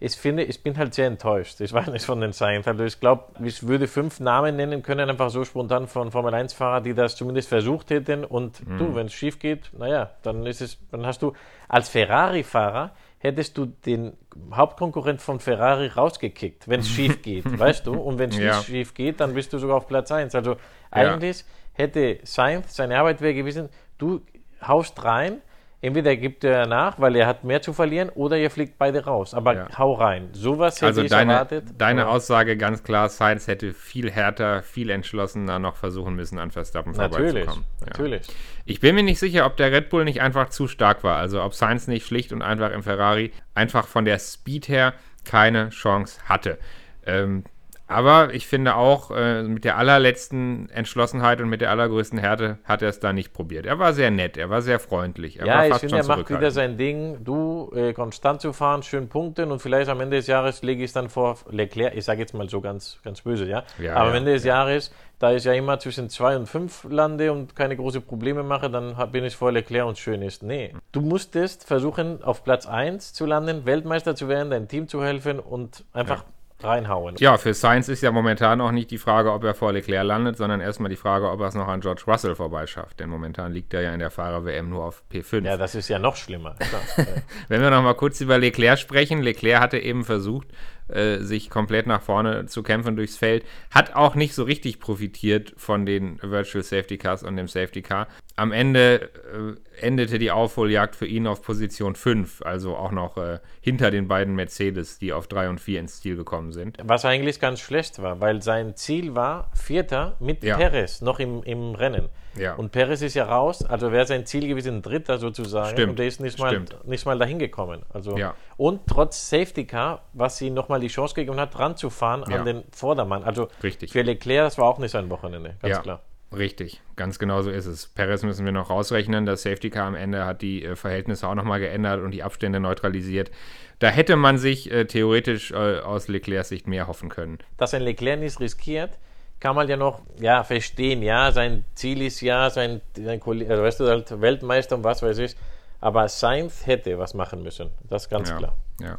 [0.04, 1.60] ich finde, ich bin halt sehr enttäuscht.
[1.62, 2.68] Ich weiß nicht von den Sainz.
[2.68, 6.82] Also ich glaube, ich würde fünf Namen nennen können, einfach so spontan von Formel 1-Fahrer,
[6.82, 8.24] die das zumindest versucht hätten.
[8.24, 11.32] Und du, wenn es schief geht, naja, dann ist es, dann hast du
[11.68, 14.12] als Ferrari-Fahrer hättest du den
[14.52, 17.94] Hauptkonkurrent von Ferrari rausgekickt, wenn es schief geht, weißt du?
[17.94, 18.56] Und wenn es Ja.
[18.58, 20.34] nicht schief geht, dann bist du sogar auf Platz 1.
[20.34, 20.56] Also
[20.90, 24.20] eigentlich hätte Sainz, seine Arbeit wäre gewesen, du
[24.60, 25.40] haust rein,
[25.84, 29.34] entweder gibt er nach, weil er hat mehr zu verlieren, oder ihr fliegt beide raus.
[29.34, 29.68] Aber Ja.
[29.78, 30.28] hau rein.
[30.32, 31.64] Sowas hätte Also ich deine, erwartet.
[31.78, 36.50] deine aber- Aussage ganz klar, Sainz hätte viel härter, viel entschlossener noch versuchen müssen, an
[36.50, 37.64] Verstappen Natürlich, vorbeizukommen.
[37.80, 37.86] Ja.
[37.86, 38.26] natürlich.
[38.64, 41.18] Ich bin mir nicht sicher, ob der Red Bull nicht einfach zu stark war.
[41.18, 44.94] Also ob Sainz nicht schlicht und einfach im Ferrari einfach von der Speed her
[45.24, 46.58] keine Chance hatte.
[47.06, 47.44] Ähm,
[47.86, 52.80] aber ich finde auch, äh, mit der allerletzten Entschlossenheit und mit der allergrößten Härte hat
[52.80, 53.66] er es da nicht probiert.
[53.66, 56.30] Er war sehr nett, er war sehr freundlich, er Ja, war ich finde, er macht
[56.30, 57.22] wieder sein Ding.
[57.22, 60.88] Du, äh, konstant zu fahren, schön punkten und vielleicht am Ende des Jahres lege ich
[60.88, 61.94] es dann vor Leclerc.
[61.94, 63.64] Ich sage jetzt mal so ganz, ganz böse, ja.
[63.78, 66.84] Ja, Aber ja, am Ende des Jahres, da ich ja immer zwischen zwei und fünf
[66.88, 70.42] lande und keine großen Probleme mache, dann bin ich vor Leclerc und schön ist.
[70.42, 70.74] Nee.
[70.92, 75.38] Du musstest versuchen, auf Platz 1 zu landen, Weltmeister zu werden, dein Team zu helfen
[75.38, 76.24] und einfach
[76.64, 77.16] reinhauen.
[77.18, 80.36] Ja, für Sainz ist ja momentan auch nicht die Frage, ob er vor Leclerc landet,
[80.36, 83.00] sondern erstmal die Frage, ob er es noch an George Russell vorbeischafft.
[83.00, 85.44] Denn momentan liegt er ja in der Fahrer-WM nur auf P5.
[85.44, 86.56] Ja, das ist ja noch schlimmer.
[87.48, 89.22] Wenn wir noch mal kurz über Leclerc sprechen.
[89.22, 90.48] Leclerc hatte eben versucht,
[90.88, 93.44] äh, sich komplett nach vorne zu kämpfen durchs Feld.
[93.70, 98.06] Hat auch nicht so richtig profitiert von den Virtual Safety Cars und dem Safety Car.
[98.36, 103.38] am Ende äh, endete die Aufholjagd für ihn auf Position 5, also auch noch äh,
[103.60, 106.78] hinter den beiden Mercedes, die auf 3 und 4 ins Ziel gekommen sind.
[106.82, 110.56] Was eigentlich ganz schlecht war, weil sein Ziel war Vierter mit Ja.
[110.56, 112.08] Perez noch im, im Rennen.
[112.36, 112.54] Ja.
[112.54, 115.70] Und Perez ist ja raus, also wäre sein Ziel gewesen, Dritter sozusagen.
[115.70, 116.86] Stimmt, Und der ist nicht mal, stimmt.
[116.86, 117.82] nicht mal dahin gekommen.
[117.92, 118.34] Also, Ja.
[118.56, 122.38] Und trotz Safety Car, was ihm nochmal die Chance gegeben hat, ranzufahren Ja.
[122.38, 123.24] an den Vordermann.
[123.24, 123.92] Also Richtig.
[123.92, 126.02] für Leclerc, das war auch nicht sein Wochenende, ganz ja, klar.
[126.36, 127.86] Richtig, ganz genau so ist es.
[127.86, 129.24] Perez müssen wir noch rausrechnen.
[129.24, 132.58] Das Safety Car am Ende hat die äh, Verhältnisse auch nochmal geändert und die Abstände
[132.58, 133.30] neutralisiert.
[133.78, 137.38] Da hätte man sich äh, theoretisch äh, aus Leclercs Sicht mehr hoffen können.
[137.56, 138.98] dass ein Leclerc nicht riskiert,
[139.44, 141.02] kann man ja noch ja, verstehen.
[141.02, 145.02] Ja, sein Ziel ist ja, sein, sein Kollege, also weißt du, halt Weltmeister und was
[145.02, 145.36] weiß ich.
[145.82, 147.70] Aber Sainz hätte was machen müssen.
[147.90, 148.56] Das ist ganz Ja, klar.
[148.80, 148.98] ja.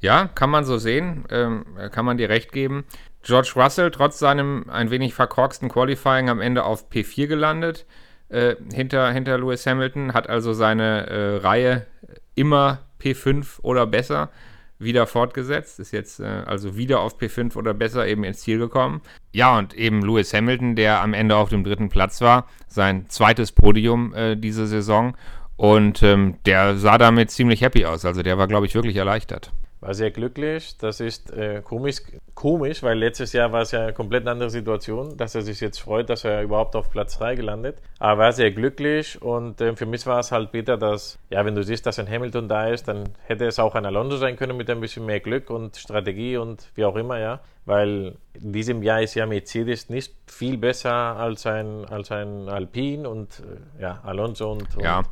[0.00, 2.84] ja, kann man so sehen, ähm, kann man dir recht geben.
[3.22, 7.86] George Russell, trotz seinem ein wenig verkorksten Qualifying, am Ende auf P4 gelandet,
[8.28, 11.86] äh, hinter, hinter Lewis Hamilton, hat also seine äh, Reihe
[12.34, 14.28] immer P5 oder besser
[14.78, 19.02] wieder fortgesetzt, ist jetzt äh, also wieder auf P5 oder besser eben ins Ziel gekommen.
[19.32, 23.52] Ja, und eben Lewis Hamilton, der am Ende auf dem dritten Platz war, sein zweites
[23.52, 25.16] Podium äh, diese Saison.
[25.56, 28.04] Und ähm, der sah damit ziemlich happy aus.
[28.04, 29.52] Also der war, glaube ich, wirklich erleichtert.
[29.84, 30.78] War sehr glücklich.
[30.78, 31.96] Das ist äh, komisch,
[32.34, 35.78] komisch, weil letztes Jahr war es ja eine komplett andere Situation, dass er sich jetzt
[35.78, 37.76] freut, dass er überhaupt auf Platz 3 gelandet.
[37.98, 41.44] Aber er war sehr glücklich und äh, für mich war es halt bitter, dass, ja,
[41.44, 44.36] wenn du siehst, dass ein Hamilton da ist, dann hätte es auch ein Alonso sein
[44.36, 47.40] können mit ein bisschen mehr Glück und Strategie und wie auch immer, ja.
[47.66, 53.06] Weil in diesem Jahr ist ja Mercedes nicht viel besser als ein, als ein Alpine
[53.06, 53.42] und
[53.78, 55.02] äh, ja, Alonso und, und Ja,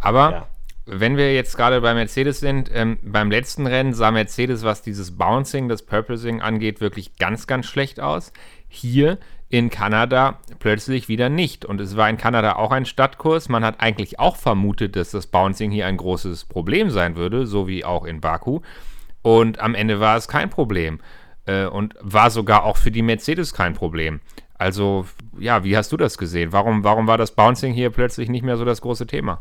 [0.00, 0.46] aber Ja.
[0.86, 5.18] Wenn wir jetzt gerade bei Mercedes sind, ähm, beim letzten Rennen sah Mercedes, was dieses
[5.18, 8.32] Bouncing, das Purposing angeht, wirklich ganz, ganz schlecht aus.
[8.68, 9.18] Hier
[9.48, 11.64] in Kanada plötzlich wieder nicht.
[11.64, 13.48] Und es war in Kanada auch ein Stadtkurs.
[13.48, 17.66] Man hat eigentlich auch vermutet, dass das Bouncing hier ein großes Problem sein würde, so
[17.66, 18.60] wie auch in Baku.
[19.22, 21.00] Und am Ende war es kein Problem.
[21.46, 24.20] Äh, und war sogar auch für die Mercedes kein Problem.
[24.58, 25.06] Also,
[25.38, 26.52] ja, wie hast du das gesehen?
[26.52, 29.40] Warum, warum war das Bouncing hier plötzlich nicht mehr so das große Thema?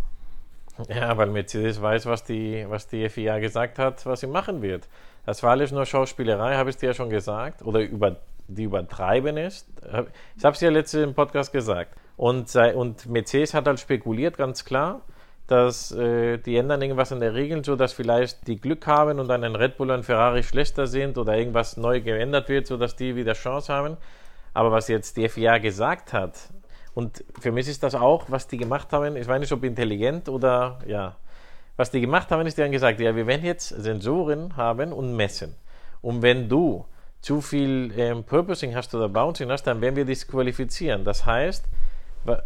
[0.89, 4.87] Ja, weil Mercedes weiß, was die, was die FIA gesagt hat, was sie machen wird.
[5.25, 7.63] Das war alles nur Schauspielerei, habe ich dir ja schon gesagt.
[7.63, 9.67] Oder über, die übertreiben es.
[10.37, 11.95] Ich habe es ja letzte im Podcast gesagt.
[12.17, 15.01] Und, und Mercedes hat halt spekuliert, ganz klar,
[15.47, 19.27] dass äh, die ändern irgendwas in der Regel, so dass vielleicht die Glück haben und
[19.27, 22.95] dann ein Red Bull und Ferrari schlechter sind oder irgendwas neu geändert wird, so dass
[22.95, 23.97] die wieder Chance haben.
[24.53, 26.49] Aber was jetzt die FIA gesagt hat,
[26.95, 30.29] und für mich ist das auch, was die gemacht haben, ich weiß nicht, ob intelligent
[30.29, 31.17] oder ja,
[31.75, 35.13] was die gemacht haben, ist, die haben gesagt, ja, wir werden jetzt Sensoren haben und
[35.13, 35.55] messen.
[36.01, 36.85] Und wenn du
[37.19, 41.03] zu viel ähm, Purposing hast oder Bouncing hast, dann werden wir disqualifizieren.
[41.03, 41.65] Das heißt,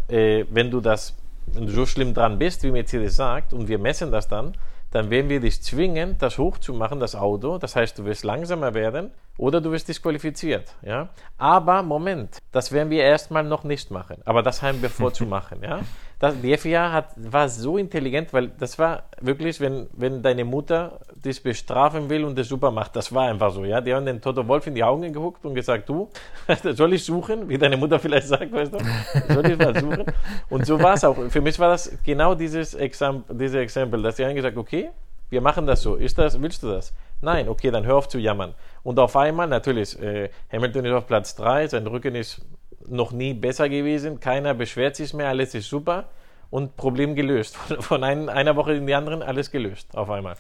[0.08, 1.16] äh, wenn du das
[1.54, 4.56] so schlimm dran bist, wie Mercedes sagt, und wir messen das dann,
[4.90, 7.60] dann werden wir dich zwingen, das hochzumachen, das Auto.
[7.60, 10.76] Das heißt, du wirst langsamer werden oder du wirst disqualifiziert.
[10.82, 11.10] Ja?
[11.38, 14.18] Aber Moment, das werden wir erstmal noch nicht machen.
[14.26, 15.60] Aber das haben wir vor zu machen.
[15.64, 15.80] Ja?
[16.20, 21.00] Das, die FIA hat, war so intelligent, weil das war wirklich, wenn, wenn deine Mutter
[21.16, 23.64] dich bestrafen will und das super macht, das war einfach so.
[23.64, 23.80] Ja?
[23.80, 26.10] Die haben den Toto Wolf in die Augen geguckt und gesagt, du,
[26.74, 27.48] soll ich suchen?
[27.48, 29.34] Wie deine Mutter vielleicht sagt, weißt du?
[29.34, 30.04] Soll ich mal suchen?
[30.50, 31.16] Und so war es auch.
[31.30, 34.90] Für mich war das genau dieses Exam dieses Exempel, dass die haben gesagt, okay,
[35.30, 35.96] wir machen das so.
[35.96, 36.94] Ist das, willst du das?
[37.22, 38.54] Nein, okay, dann hör auf zu jammern.
[38.84, 42.46] Und auf einmal, natürlich, äh, Hamilton ist auf Platz 3, sein Rücken ist
[42.88, 46.06] noch nie besser gewesen, keiner beschwert sich mehr, alles ist super
[46.50, 47.58] und Problem gelöst.
[47.58, 50.36] Von, von ein, einer Woche in die anderen, alles gelöst auf einmal.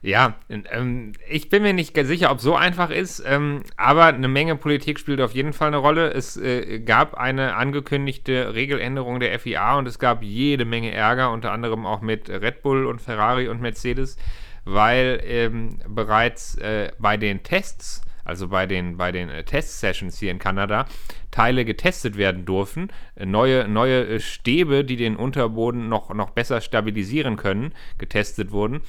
[0.00, 4.54] Ja, ähm, ich bin mir nicht sicher, ob so einfach ist, ähm, aber eine Menge
[4.54, 6.12] Politik spielt auf jeden Fall eine Rolle.
[6.12, 11.50] Es äh, gab eine angekündigte Regeländerung der FIA und es gab jede Menge Ärger, unter
[11.50, 14.16] anderem auch mit Red Bull und Ferrari und Mercedes,
[14.64, 20.30] weil ähm, bereits äh, bei den Tests, also bei den, bei den äh, Test-Sessions hier
[20.30, 20.86] in Kanada,
[21.32, 22.88] Teile getestet werden durften.
[23.16, 28.82] Neue, neue äh, Stäbe, die den Unterboden noch, noch besser stabilisieren können, getestet wurden.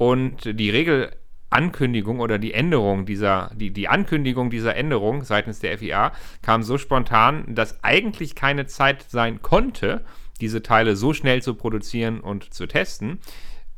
[0.00, 6.12] Und die Regelankündigung oder die Änderung dieser, die, die Ankündigung dieser Änderung seitens der FIA
[6.40, 10.02] kam so spontan, dass eigentlich keine Zeit sein konnte,
[10.40, 13.18] diese Teile so schnell zu produzieren und zu testen.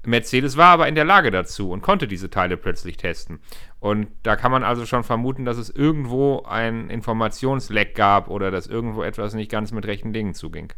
[0.06, 3.40] Mercedes war aber in der Lage dazu und konnte diese Teile plötzlich testen.
[3.80, 8.68] Und da kann man also schon vermuten, dass es irgendwo ein Informationsleck gab oder dass
[8.68, 10.72] irgendwo etwas nicht ganz mit rechten Dingen zuging.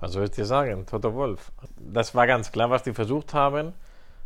[0.00, 0.86] Was soll ich dir sagen?
[0.86, 1.52] Toto Wolf.
[1.78, 3.74] Das war ganz klar, was die versucht haben.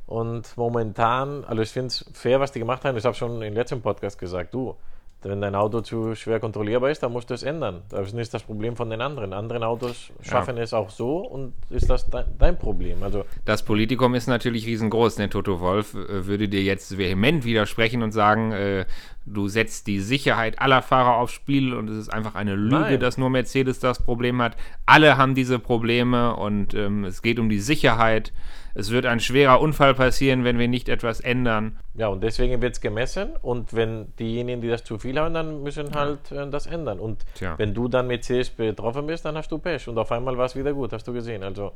[0.07, 2.97] Und momentan, also ich finde es fair, was die gemacht haben.
[2.97, 4.77] Ich habe schon im letzten Podcast gesagt, du,
[5.25, 7.83] wenn dein Auto zu schwer kontrollierbar ist, dann musst du es ändern.
[7.88, 9.33] Das ist nicht das Problem von den anderen.
[9.33, 10.62] Andere Autos schaffen ja.
[10.65, 12.07] es auch so und ist das
[12.38, 13.03] dein Problem.
[13.03, 15.17] Also das Politikum ist natürlich riesengroß.
[15.17, 18.85] Der Toto Wolf äh, würde dir jetzt vehement widersprechen und sagen, äh,
[19.25, 23.01] du setzt die Sicherheit aller Fahrer aufs Spiel und es ist einfach eine Lüge, Nein.
[23.01, 24.57] dass nur Mercedes das Problem hat.
[24.87, 28.33] Alle haben diese Probleme und ähm, es geht um die Sicherheit.
[28.75, 31.79] Es wird ein schwerer Unfall passieren, wenn wir nicht etwas ändern.
[31.95, 35.63] Ja, und deswegen wird es gemessen und wenn diejenigen, die das zu viel haben, dann
[35.63, 36.99] müssen halt äh, das ändern.
[36.99, 37.55] Und Tja.
[37.59, 40.57] wenn du dann CS betroffen bist, dann hast du Pech und auf einmal war es
[40.57, 41.43] wieder gut, hast du gesehen.
[41.43, 41.73] Also,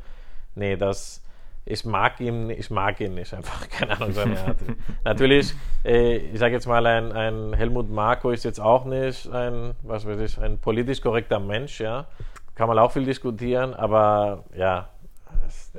[0.54, 1.22] nee, das
[1.68, 4.58] ich mag ihn, ich mag ihn nicht einfach, keine Ahnung, seine Art.
[5.04, 5.52] Natürlich,
[5.84, 10.06] äh, ich sage jetzt mal, ein, ein, Helmut Marko ist jetzt auch nicht ein, was
[10.06, 12.06] weiß ich, ein politisch korrekter Mensch, ja.
[12.54, 14.88] Kann man auch viel diskutieren, aber ja,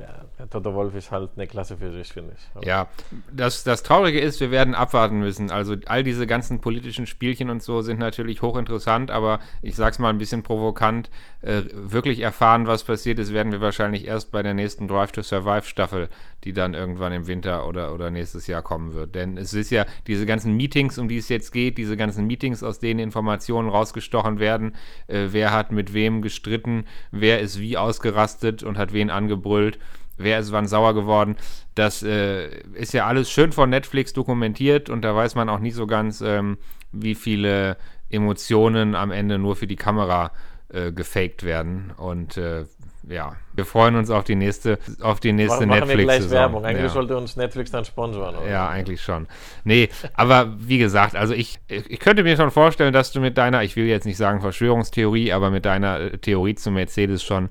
[0.00, 2.48] ja, Toto Wolf ist halt eine Klasse für sich, finde ich.
[2.54, 2.88] Aber ja,
[3.32, 5.50] das, das Traurige ist, wir werden abwarten müssen.
[5.50, 9.98] Also all diese ganzen politischen Spielchen und so sind natürlich hochinteressant, aber ich sage es
[9.98, 11.10] mal ein bisschen provokant,
[11.42, 15.22] äh, wirklich erfahren, was passiert ist, werden wir wahrscheinlich erst bei der nächsten Drive to
[15.22, 16.08] Survive Staffel,
[16.44, 19.14] die dann irgendwann im Winter oder, oder nächstes Jahr kommen wird.
[19.14, 22.62] Denn es ist ja diese ganzen Meetings, um die es jetzt geht, diese ganzen Meetings,
[22.62, 24.74] aus denen Informationen rausgestochen werden,
[25.08, 29.78] äh, wer hat mit wem gestritten, wer ist wie ausgerastet und hat wen angebrüllt
[30.18, 31.36] wer ist wann sauer geworden.
[31.74, 35.74] Das äh, ist ja alles schön von Netflix dokumentiert und da weiß man auch nicht
[35.74, 36.58] so ganz, ähm,
[36.92, 37.76] wie viele
[38.10, 40.32] Emotionen am Ende nur für die Kamera
[40.70, 41.92] äh, gefaked werden.
[41.96, 42.64] Und äh,
[43.08, 45.98] ja, wir freuen uns auf die nächste, auf die nächste Machen Netflix.
[45.98, 46.64] Wir gleich Werbung.
[46.64, 46.88] Eigentlich ja.
[46.88, 48.36] sollte uns Netflix dann sponsoren.
[48.36, 48.50] Oder?
[48.50, 49.26] Ja, eigentlich schon.
[49.64, 53.62] Nee, aber wie gesagt, also ich, ich könnte mir schon vorstellen, dass du mit deiner,
[53.62, 57.48] ich will jetzt nicht sagen Verschwörungstheorie, aber mit deiner äh, Theorie zu Mercedes schon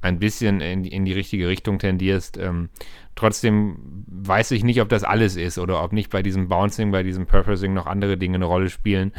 [0.00, 2.36] ein bisschen in, in die richtige Richtung tendierst.
[2.36, 2.70] Ähm,
[3.14, 7.02] trotzdem weiß ich nicht, ob das alles ist oder ob nicht bei diesem Bouncing, bei
[7.02, 9.12] diesem Purposing noch andere Dinge eine Rolle spielen.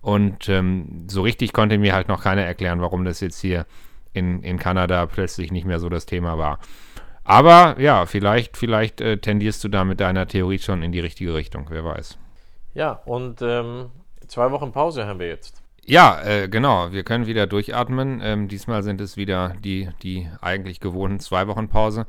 [0.00, 3.66] Und ähm, so richtig konnte mir halt noch keiner erklären, warum das jetzt hier
[4.12, 6.58] in, in Kanada plötzlich nicht mehr so das Thema war.
[7.24, 11.34] Aber ja, vielleicht, vielleicht äh, tendierst du da mit deiner Theorie schon in die richtige
[11.34, 12.18] Richtung, wer weiß.
[12.74, 13.90] Ja, und ähm,
[14.26, 15.62] zwei Wochen Pause haben wir jetzt.
[15.88, 16.92] Ja, äh, genau.
[16.92, 18.20] Wir können wieder durchatmen.
[18.22, 22.04] Ähm, diesmal sind es wieder die, die eigentlich gewohnten zwei Wochen Pause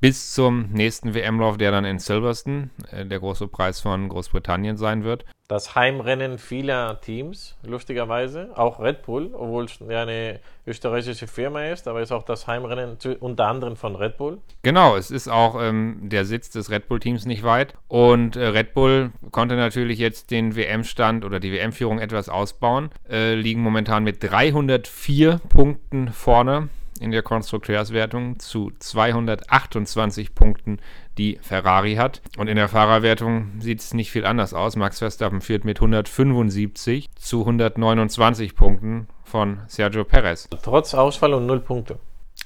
[0.00, 5.04] bis zum nächsten WM-Lauf, der dann in Silverstone, äh, der große Preis von Großbritannien sein
[5.04, 5.26] wird.
[5.48, 12.02] Das Heimrennen vieler Teams, lustigerweise, auch Red Bull, obwohl es eine österreichische Firma ist, aber
[12.02, 14.42] ist auch das Heimrennen zu, unter anderem von Red Bull.
[14.60, 17.72] Genau, es ist auch ähm, der Sitz des Red Bull-Teams nicht weit.
[17.88, 23.34] Und äh, Red Bull konnte natürlich jetzt den WM-Stand oder die WM-Führung etwas ausbauen, äh,
[23.34, 26.68] liegen momentan mit 304 Punkten vorne
[27.00, 30.78] in der Konstrukteurswertung zu 228 Punkten,
[31.18, 32.22] die Ferrari hat.
[32.36, 34.76] Und in der Fahrerwertung sieht es nicht viel anders aus.
[34.76, 40.48] Max Verstappen führt mit 175 zu 129 Punkten von Sergio Perez.
[40.62, 41.98] Trotz Ausfall und null Punkte.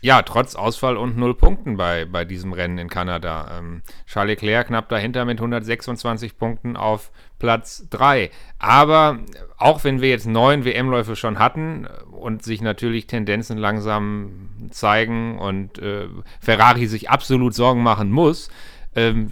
[0.04, 3.56] Ja, trotz Ausfall und null Punkten bei, bei diesem Rennen in Kanada.
[3.56, 8.32] Ähm, Charles Leclerc knapp dahinter mit 126 Punkten auf Platz 3.
[8.58, 9.20] Aber
[9.58, 15.78] auch wenn wir jetzt neun WM-Läufe schon hatten und sich natürlich Tendenzen langsam zeigen und
[15.78, 16.08] äh,
[16.40, 18.50] Ferrari sich absolut Sorgen machen muss,
[18.96, 19.30] ähm,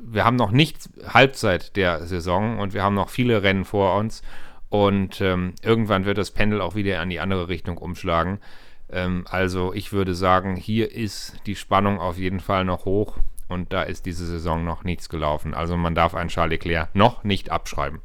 [0.00, 4.22] wir haben noch nicht Halbzeit der Saison und wir haben noch viele Rennen vor uns.
[4.68, 8.38] Und ähm, irgendwann wird das Pendel auch wieder an die andere Richtung umschlagen.
[8.90, 13.18] Ähm, also ich würde sagen, hier ist die Spannung auf jeden Fall noch hoch
[13.48, 15.54] und da ist diese Saison noch nichts gelaufen.
[15.54, 18.00] Also man darf einen Charles Leclerc noch nicht abschreiben.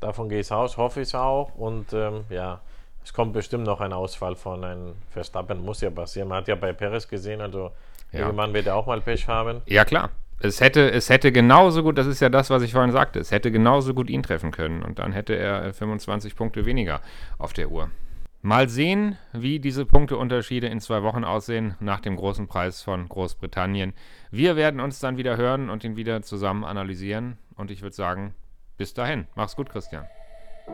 [0.00, 1.54] Davon gehe ich aus, hoffe ich auch.
[1.54, 2.60] Und ähm, ja,
[3.04, 6.28] es kommt bestimmt noch ein Ausfall von einem Verstappen, muss ja passieren.
[6.28, 7.72] Man hat ja bei Perez gesehen, also
[8.12, 8.20] ja.
[8.20, 9.62] irgendwann wird er auch mal Pech haben.
[9.66, 10.10] Ja, klar.
[10.42, 13.30] Es hätte, es hätte genauso gut, das ist ja das, was ich vorhin sagte, es
[13.30, 17.02] hätte genauso gut ihn treffen können und dann hätte er 25 Punkte weniger
[17.36, 17.90] auf der Uhr.
[18.42, 23.92] Mal sehen, wie diese Punkteunterschiede in zwei Wochen aussehen nach dem großen Preis von Großbritannien.
[24.30, 27.36] Wir werden uns dann wieder hören und ihn wieder zusammen analysieren.
[27.56, 28.34] Und ich würde sagen,
[28.78, 29.26] bis dahin.
[29.34, 30.06] Mach's gut, Christian.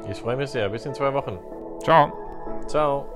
[0.09, 0.69] Ich freue mich sehr.
[0.69, 1.39] Bis in zwei Wochen.
[1.83, 2.13] Ciao.
[2.69, 3.16] Ciao.